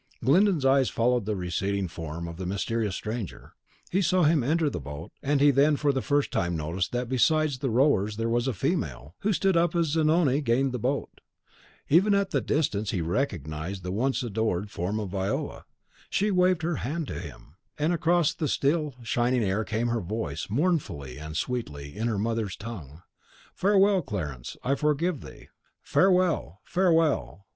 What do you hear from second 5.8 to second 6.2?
the